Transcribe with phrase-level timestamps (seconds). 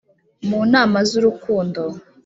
[0.47, 1.81] mu nama z’urukundo